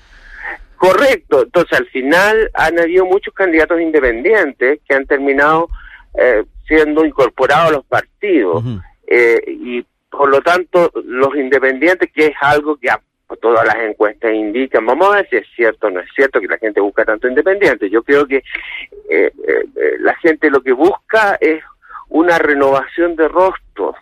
Correcto, 0.77 1.43
entonces 1.43 1.79
al 1.79 1.85
final 1.87 2.49
han 2.53 2.79
habido 2.79 3.05
muchos 3.05 3.33
candidatos 3.33 3.79
independientes 3.79 4.79
que 4.87 4.93
han 4.93 5.05
terminado 5.05 5.69
eh, 6.19 6.43
siendo 6.67 7.05
incorporados 7.05 7.69
a 7.69 7.71
los 7.73 7.85
partidos. 7.85 8.63
Eh, 9.07 9.41
y 9.47 9.85
por 10.09 10.29
lo 10.29 10.41
tanto 10.41 10.91
los 11.05 11.35
independientes, 11.35 12.09
que 12.13 12.27
es 12.27 12.35
algo 12.41 12.77
que 12.77 12.89
todas 13.35 13.65
las 13.65 13.75
encuestas 13.77 14.33
indican, 14.33 14.85
vamos 14.85 15.07
a 15.07 15.17
ver 15.17 15.29
si 15.29 15.37
es 15.37 15.47
cierto 15.55 15.87
o 15.87 15.89
no 15.89 15.99
es 15.99 16.09
cierto 16.15 16.39
que 16.39 16.47
la 16.47 16.57
gente 16.57 16.81
busca 16.81 17.05
tanto 17.05 17.27
independiente. 17.27 17.89
Yo 17.89 18.03
creo 18.03 18.25
que 18.25 18.37
eh, 18.37 18.43
eh, 19.09 19.31
eh, 19.47 19.95
la 19.99 20.15
gente 20.15 20.49
lo 20.49 20.61
que 20.61 20.73
busca 20.73 21.37
es 21.39 21.63
una 22.09 22.37
renovación 22.37 23.15
de 23.15 23.27
rostros 23.27 23.95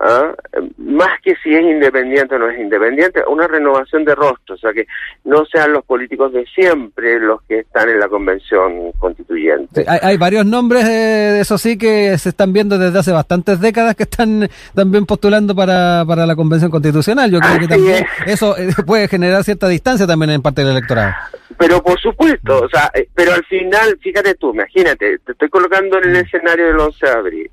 ¿ah? 0.00 0.32
más 0.76 1.20
que 1.22 1.34
si 1.42 1.54
es 1.54 1.62
independiente 1.62 2.34
o 2.34 2.38
no 2.38 2.48
es 2.48 2.58
independiente, 2.58 3.22
una 3.28 3.46
renovación 3.46 4.04
de 4.04 4.14
rostro, 4.14 4.54
o 4.54 4.58
sea, 4.58 4.72
que 4.72 4.86
no 5.24 5.44
sean 5.46 5.72
los 5.72 5.84
políticos 5.84 6.32
de 6.32 6.44
siempre 6.46 7.18
los 7.20 7.42
que 7.42 7.60
están 7.60 7.88
en 7.88 7.98
la 7.98 8.08
convención 8.08 8.92
constituyente. 8.98 9.84
Hay, 9.86 10.16
varios 10.16 10.46
nombres 10.46 10.86
de, 10.86 11.40
eso 11.40 11.58
sí 11.58 11.78
que 11.78 12.16
se 12.18 12.30
están 12.30 12.52
viendo 12.52 12.78
desde 12.78 12.98
hace 12.98 13.12
bastantes 13.12 13.60
décadas 13.60 13.94
que 13.94 14.04
están 14.04 14.48
también 14.74 15.06
postulando 15.06 15.54
para, 15.54 16.04
para 16.06 16.26
la 16.26 16.36
convención 16.36 16.70
constitucional. 16.70 17.30
Yo 17.30 17.40
creo 17.40 17.58
que 17.58 17.68
también 17.68 18.06
eso 18.26 18.56
eh, 18.56 18.70
puede 18.86 19.08
generar 19.08 19.44
cierta 19.44 19.68
distancia 19.68 20.06
también 20.06 20.30
en 20.30 20.42
parte 20.42 20.62
del 20.62 20.72
electorado. 20.72 21.12
Pero 21.58 21.82
por 21.82 21.98
supuesto, 22.00 22.60
o 22.60 22.68
sea, 22.68 22.90
eh, 22.94 23.08
pero 23.14 23.32
al 23.32 23.44
final, 23.44 23.98
fíjate 24.00 24.34
tú, 24.34 24.52
imagínate, 24.52 25.18
te 25.18 25.32
estoy 25.32 25.48
colocando 25.48 25.98
en 25.98 26.10
el 26.10 26.16
escenario 26.16 26.66
del 26.66 26.78
11 26.78 27.06
de 27.06 27.12
abril 27.12 27.50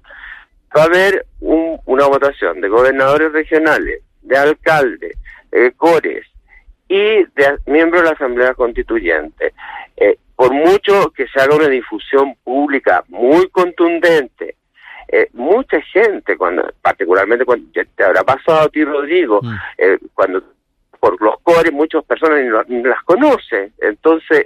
va 0.75 0.83
a 0.83 0.85
haber 0.85 1.25
una 1.39 2.05
votación 2.07 2.61
de 2.61 2.67
gobernadores 2.67 3.31
regionales, 3.31 4.01
de 4.21 4.37
alcaldes, 4.37 5.17
de 5.51 5.71
cores 5.73 6.25
y 6.87 7.23
de 7.23 7.57
miembros 7.67 8.01
de 8.01 8.09
la 8.09 8.15
Asamblea 8.15 8.53
Constituyente. 8.53 9.53
Eh, 9.95 10.17
por 10.35 10.53
mucho 10.53 11.11
que 11.11 11.27
se 11.27 11.39
haga 11.39 11.55
una 11.55 11.69
difusión 11.69 12.35
pública 12.43 13.03
muy 13.07 13.47
contundente, 13.49 14.55
eh, 15.07 15.29
mucha 15.33 15.79
gente, 15.81 16.35
cuando 16.35 16.73
particularmente 16.81 17.45
cuando 17.45 17.71
te 17.71 18.03
habrá 18.03 18.23
pasado 18.23 18.61
a 18.61 18.69
ti, 18.69 18.83
Rodrigo, 18.83 19.39
mm. 19.41 19.55
eh, 19.77 19.97
cuando 20.13 20.43
por 21.05 21.21
los 21.21 21.39
cores 21.43 21.71
muchas 21.71 22.03
personas 22.03 22.39
ni, 22.67 22.81
las 22.81 23.03
conocen. 23.03 23.71
Entonces, 23.79 24.43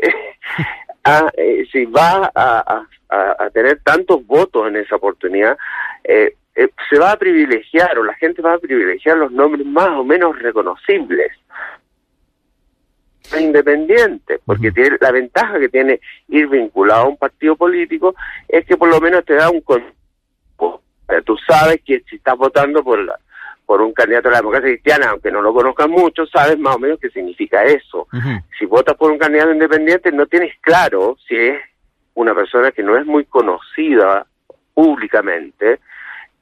ah, 1.06 1.32
si 1.72 1.86
va 1.86 2.30
a, 2.36 2.86
a, 3.10 3.50
tener 3.52 3.80
tantos 3.82 4.26
votos 4.28 4.68
en 4.68 4.76
esa 4.76 4.98
oportunidad, 4.98 5.58
eh, 6.04 6.36
eh, 6.56 6.70
se 6.90 7.00
va 7.00 7.14
a 7.14 7.18
privilegiar 7.18 7.98
o 7.98 8.04
la 8.04 8.14
gente 8.16 8.42
va 8.42 8.56
a 8.56 8.60
privilegiar 8.60 9.18
los 9.18 9.32
nombres 9.32 9.66
más 9.66 9.88
o 9.92 10.04
menos 10.04 10.38
reconocibles. 10.38 11.32
Independiente, 13.40 14.40
porque 14.44 14.72
tiene, 14.72 14.98
la 15.00 15.12
ventaja 15.12 15.60
que 15.60 15.70
tiene 15.70 16.02
ir 16.28 16.48
vinculado 16.50 17.04
a 17.04 17.08
un 17.08 17.16
partido 17.16 17.56
político 17.56 18.16
es 18.50 18.66
que 18.66 18.76
por 18.76 18.90
lo 18.90 19.00
menos 19.00 19.24
te 19.24 19.36
da 19.36 19.50
un 19.50 19.64
tú 21.26 21.38
sabes 21.48 21.82
que 21.86 22.02
si 22.10 22.18
estás 22.18 22.38
votando 22.38 22.84
por 22.84 23.00
la, 23.00 23.18
por 23.70 23.84
un 23.84 23.94
candidato 23.94 24.30
de 24.30 24.32
la 24.32 24.40
democracia 24.40 24.72
cristiana, 24.72 25.10
aunque 25.12 25.30
no 25.30 25.44
lo 25.44 25.54
conozcan 25.54 25.92
mucho, 25.92 26.26
sabes 26.26 26.58
más 26.58 26.76
o 26.76 26.80
menos 26.80 26.98
qué 27.00 27.12
significa 27.12 27.64
eso. 27.66 28.08
Si 28.58 28.66
votas 28.66 28.96
por 28.96 29.12
un 29.12 29.20
candidato 29.20 29.52
independiente, 29.52 30.12
no 30.12 30.26
tienes 30.26 30.56
claro 30.60 31.18
si 31.28 31.36
es 31.36 31.62
una 32.16 32.34
persona 32.34 32.72
que 32.72 32.82
no 32.82 32.98
es 32.98 33.06
muy 33.06 33.26
conocida 33.26 34.26
públicamente, 34.74 35.82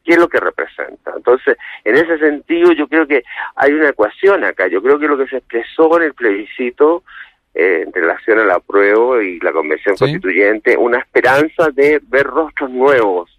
qué 0.05 0.13
es 0.13 0.17
lo 0.17 0.29
que 0.29 0.39
representa. 0.39 1.11
Entonces, 1.17 1.57
en 1.83 1.97
ese 1.97 2.17
sentido, 2.17 2.71
yo 2.71 2.87
creo 2.87 3.05
que 3.05 3.25
hay 3.57 3.73
una 3.73 3.89
ecuación 3.89 4.45
acá. 4.45 4.67
Yo 4.69 4.81
creo 4.81 4.97
que 4.97 5.09
lo 5.09 5.17
que 5.17 5.27
se 5.27 5.39
expresó 5.39 5.97
en 5.97 6.03
el 6.03 6.13
plebiscito 6.13 7.03
eh, 7.53 7.83
en 7.85 7.91
relación 7.91 8.39
a 8.39 8.45
la 8.45 8.61
prueba 8.61 9.21
y 9.21 9.37
la 9.41 9.51
convención 9.51 9.97
constituyente, 9.97 10.77
una 10.77 10.99
esperanza 10.99 11.71
de 11.73 11.99
ver 12.07 12.25
rostros 12.25 12.69
nuevos, 12.69 13.36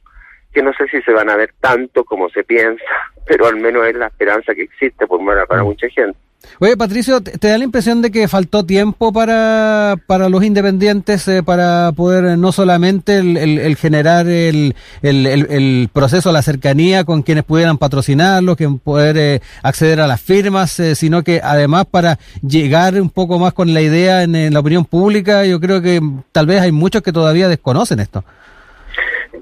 que 0.52 0.62
no 0.62 0.72
sé 0.72 0.86
si 0.88 1.02
se 1.02 1.12
van 1.12 1.30
a 1.30 1.36
ver 1.36 1.54
tanto 1.60 2.04
como 2.04 2.28
se 2.30 2.44
piensa, 2.44 2.84
pero 3.26 3.46
al 3.46 3.56
menos 3.56 3.86
es 3.86 3.94
la 3.96 4.06
esperanza 4.06 4.54
que 4.54 4.62
existe 4.62 5.06
por 5.06 5.20
para 5.46 5.62
mm. 5.62 5.66
mucha 5.66 5.88
gente. 5.88 6.18
Oye, 6.60 6.76
Patricio, 6.76 7.20
¿te, 7.20 7.48
da 7.48 7.58
la 7.58 7.64
impresión 7.64 8.00
de 8.00 8.10
que 8.10 8.26
faltó 8.26 8.64
tiempo 8.64 9.12
para, 9.12 9.96
para 10.06 10.28
los 10.28 10.42
independientes 10.42 11.26
eh, 11.28 11.42
para 11.42 11.92
poder 11.92 12.24
eh, 12.24 12.36
no 12.36 12.52
solamente 12.52 13.18
el, 13.18 13.76
generar 13.76 14.26
el, 14.28 14.74
el, 15.02 15.90
proceso, 15.92 16.32
la 16.32 16.42
cercanía 16.42 17.04
con 17.04 17.22
quienes 17.22 17.44
pudieran 17.44 17.78
patrocinarlos, 17.78 18.56
que 18.56 18.68
poder 18.68 19.16
eh, 19.18 19.40
acceder 19.62 20.00
a 20.00 20.06
las 20.06 20.20
firmas, 20.20 20.80
sino 20.94 21.22
que 21.22 21.40
además 21.42 21.86
para 21.86 22.18
llegar 22.42 23.00
un 23.00 23.10
poco 23.10 23.38
más 23.38 23.52
con 23.52 23.74
la 23.74 23.80
idea 23.80 24.22
en 24.22 24.52
la 24.52 24.60
opinión 24.60 24.84
pública? 24.84 25.44
Yo 25.44 25.60
creo 25.60 25.82
que 25.82 26.00
tal 26.32 26.46
vez 26.46 26.60
hay 26.60 26.72
muchos 26.72 27.02
que 27.02 27.12
todavía 27.12 27.48
desconocen 27.48 28.00
esto. 28.00 28.24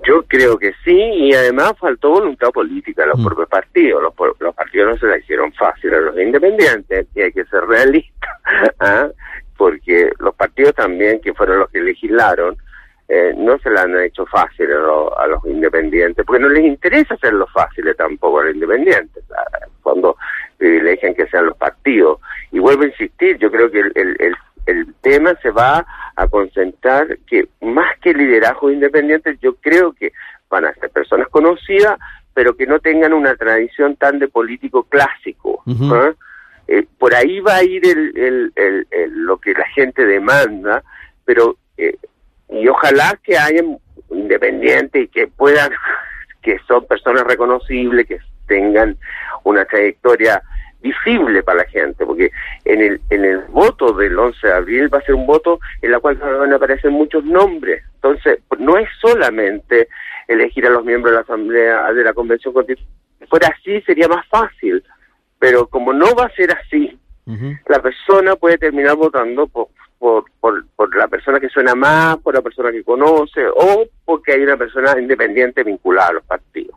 Yo 0.06 0.22
creo 0.28 0.56
que 0.56 0.72
sí, 0.84 0.96
y 0.96 1.34
además 1.34 1.74
faltó 1.80 2.10
voluntad 2.10 2.50
política 2.50 3.02
a 3.02 3.06
los 3.06 3.18
mm. 3.18 3.24
propios 3.24 3.48
partidos. 3.48 4.02
Los, 4.02 4.14
los, 4.38 4.54
partidos 4.54 4.92
no 4.92 4.98
se 4.98 5.06
la 5.06 5.18
hicieron 5.18 5.52
fácil 5.52 5.92
a 5.94 6.00
los 6.00 6.18
independientes, 6.18 7.06
y 7.14 7.20
hay 7.20 7.32
que 7.32 7.44
ser 7.46 7.64
realistas, 7.64 8.30
¿ah? 8.80 9.08
porque 9.56 10.10
los 10.20 10.34
partidos 10.34 10.74
también, 10.74 11.20
que 11.20 11.34
fueron 11.34 11.60
los 11.60 11.70
que 11.70 11.80
legislaron, 11.80 12.56
eh, 13.08 13.34
no 13.36 13.56
se 13.58 13.70
la 13.70 13.82
han 13.82 13.98
hecho 14.00 14.26
fácil 14.26 14.68
a, 14.72 15.26
los 15.28 15.44
independientes, 15.44 16.24
porque 16.26 16.42
no 16.42 16.48
les 16.48 16.64
interesa 16.64 17.14
hacerlo 17.14 17.46
fácil 17.52 17.84
tampoco 17.96 18.40
a 18.40 18.44
los 18.44 18.54
independientes, 18.54 19.24
cuando 19.82 20.16
privilegian 20.58 21.14
que 21.14 21.28
sean 21.28 21.46
los 21.46 21.56
partidos. 21.56 22.20
Y 22.50 22.58
vuelvo 22.58 22.82
a 22.82 22.86
insistir, 22.86 23.38
yo 23.38 23.50
creo 23.50 23.70
que 23.70 23.80
el, 23.80 23.92
el, 23.94 24.36
el, 24.66 24.94
tema 25.02 25.34
se 25.40 25.50
va 25.50 25.86
a 26.16 26.28
concentrar 26.28 27.18
que 27.26 27.48
más 27.60 27.98
que 28.00 28.14
liderazgo 28.14 28.70
independiente, 28.70 29.38
yo 29.40 29.54
creo 29.56 29.92
que 29.92 30.12
van 30.48 30.64
a 30.64 30.74
ser 30.74 30.90
personas 30.90 31.28
conocidas, 31.28 31.98
pero 32.34 32.56
que 32.56 32.66
no 32.66 32.78
tengan 32.80 33.12
una 33.12 33.36
tradición 33.36 33.96
tan 33.96 34.18
de 34.18 34.28
político 34.28 34.84
clásico. 34.84 35.62
¿ah? 35.92 36.12
Eh, 36.68 36.86
por 36.98 37.14
ahí 37.14 37.40
va 37.40 37.56
a 37.56 37.64
ir 37.64 37.86
el, 37.86 38.52
el, 38.56 38.86
lo 39.12 39.38
que 39.38 39.52
la 39.52 39.66
gente 39.68 40.04
demanda, 40.04 40.82
pero 41.24 41.56
eh, 41.76 41.96
y 42.48 42.66
ojalá 42.68 43.18
que 43.22 43.36
haya 43.36 43.62
independientes 44.10 45.04
y 45.04 45.08
que 45.08 45.28
puedan, 45.28 45.70
que 46.42 46.58
son 46.66 46.86
personas 46.86 47.24
reconocibles, 47.24 48.06
que 48.06 48.18
tengan 48.46 48.96
una 49.44 49.64
trayectoria 49.64 50.42
visible 50.80 51.42
para 51.42 51.58
la 51.58 51.68
gente, 51.68 52.04
porque 52.04 52.30
en 52.64 52.80
el, 52.80 53.00
en 53.10 53.24
el 53.24 53.38
voto 53.48 53.92
del 53.92 54.18
11 54.18 54.46
de 54.46 54.52
abril 54.52 54.92
va 54.92 54.98
a 54.98 55.02
ser 55.02 55.14
un 55.14 55.26
voto 55.26 55.58
en 55.82 55.90
la 55.90 56.00
cual 56.00 56.16
van 56.16 56.52
a 56.52 56.56
aparecer 56.56 56.90
muchos 56.90 57.24
nombres. 57.24 57.82
Entonces, 57.94 58.40
no 58.58 58.76
es 58.76 58.88
solamente 59.00 59.88
elegir 60.28 60.66
a 60.66 60.70
los 60.70 60.84
miembros 60.84 61.12
de 61.12 61.16
la 61.16 61.22
Asamblea, 61.22 61.92
de 61.92 62.04
la 62.04 62.12
Convención 62.12 62.52
Constitucional. 62.52 62.94
Si 63.18 63.26
fuera 63.26 63.48
así, 63.48 63.80
sería 63.82 64.08
más 64.08 64.26
fácil. 64.28 64.82
Pero 65.38 65.66
como 65.66 65.92
no 65.92 66.14
va 66.14 66.26
a 66.26 66.34
ser 66.34 66.50
así, 66.52 66.98
la 67.68 67.82
persona 67.82 68.36
puede 68.36 68.56
terminar 68.56 68.94
votando 68.94 69.48
por, 69.48 69.68
por, 69.98 70.24
por, 70.40 70.96
la 70.96 71.08
persona 71.08 71.40
que 71.40 71.48
suena 71.48 71.74
más, 71.74 72.18
por 72.18 72.34
la 72.34 72.40
persona 72.40 72.70
que 72.70 72.84
conoce 72.84 73.46
o 73.48 73.84
porque 74.04 74.32
hay 74.32 74.42
una 74.42 74.56
persona 74.56 74.98
independiente 74.98 75.64
vinculada 75.64 76.08
a 76.08 76.12
los 76.14 76.24
partidos. 76.24 76.76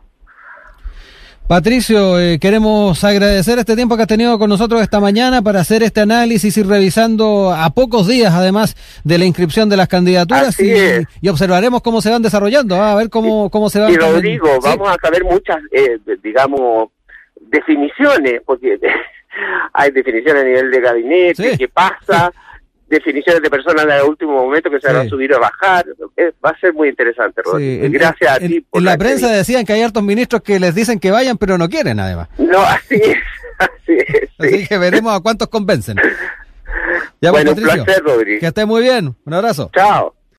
Patricio, 1.50 2.20
eh, 2.20 2.38
queremos 2.38 3.02
agradecer 3.02 3.58
este 3.58 3.74
tiempo 3.74 3.96
que 3.96 4.02
has 4.02 4.08
tenido 4.08 4.38
con 4.38 4.48
nosotros 4.48 4.80
esta 4.82 5.00
mañana 5.00 5.42
para 5.42 5.58
hacer 5.58 5.82
este 5.82 6.00
análisis 6.00 6.56
y 6.56 6.62
revisando 6.62 7.50
a 7.52 7.70
pocos 7.70 8.06
días, 8.06 8.32
además 8.32 8.76
de 9.02 9.18
la 9.18 9.24
inscripción 9.24 9.68
de 9.68 9.76
las 9.76 9.88
candidaturas, 9.88 10.56
y, 10.60 11.28
observaremos 11.28 11.82
cómo 11.82 12.00
se 12.02 12.08
van 12.08 12.22
desarrollando, 12.22 12.76
¿ah? 12.76 12.92
a 12.92 12.94
ver 12.94 13.10
cómo, 13.10 13.50
cómo 13.50 13.68
se 13.68 13.80
van. 13.80 13.90
Y 13.90 13.96
Rodrigo, 13.96 14.60
vamos 14.62 14.90
a 14.90 14.96
saber 15.02 15.24
muchas, 15.24 15.58
eh, 15.72 15.98
digamos, 16.22 16.90
definiciones, 17.40 18.42
porque 18.46 18.78
hay 19.72 19.90
definiciones 19.90 20.44
a 20.44 20.46
nivel 20.46 20.70
de 20.70 20.80
gabinete, 20.80 21.58
qué 21.58 21.66
pasa. 21.66 22.32
Definiciones 22.90 23.40
de 23.40 23.48
personas 23.48 23.86
de 23.86 24.02
último 24.02 24.32
momento 24.32 24.70
que 24.70 24.80
se 24.80 24.92
van 24.92 25.06
a 25.06 25.08
subir 25.08 25.32
o 25.32 25.40
bajar. 25.40 25.86
Va 26.44 26.50
a 26.50 26.58
ser 26.58 26.74
muy 26.74 26.88
interesante, 26.88 27.40
Rodrigo. 27.42 27.86
Gracias 27.90 28.30
a 28.30 28.38
ti. 28.38 28.66
en 28.72 28.84
la, 28.84 28.98
prensa 28.98 29.28
decían 29.30 29.64
que 29.64 29.72
hay 29.72 29.82
hartos 29.82 30.02
ministros 30.02 30.42
que 30.42 30.60
les 30.60 30.74
dicen 30.74 30.98
que 30.98 31.10
vayan, 31.10 31.38
pero 31.38 31.56
no 31.56 31.68
quieren, 31.68 32.00
además. 32.00 32.28
No, 32.38 32.60
así 32.60 32.96
es. 32.96 33.18
Así 33.60 33.92
es. 33.92 34.30
Así 34.38 34.66
que 34.66 34.78
veremos 34.78 35.14
a 35.14 35.20
cuántos 35.20 35.48
convencen. 35.48 35.96
Ya, 37.20 37.32
bueno, 37.32 37.50
un 37.50 37.56
placer, 37.56 38.02
Rodrigo. 38.02 38.40
Que 38.40 38.46
esté 38.46 38.64
muy 38.64 38.80
bien. 38.80 39.14
Un 39.26 39.34
abrazo. 39.34 39.70
Chao. 39.74 40.14